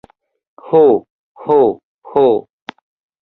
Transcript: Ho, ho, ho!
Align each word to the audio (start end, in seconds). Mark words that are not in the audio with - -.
Ho, 0.69 0.81
ho, 1.43 1.59
ho! 2.13 2.25